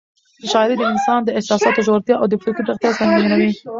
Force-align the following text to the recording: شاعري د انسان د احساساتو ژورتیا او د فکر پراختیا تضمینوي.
شاعري 0.51 0.75
د 0.77 0.83
انسان 0.91 1.19
د 1.23 1.29
احساساتو 1.37 1.85
ژورتیا 1.87 2.15
او 2.21 2.27
د 2.29 2.35
فکر 2.43 2.61
پراختیا 2.65 2.91
تضمینوي. 2.99 3.51